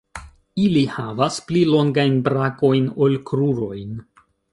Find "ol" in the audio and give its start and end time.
3.09-3.19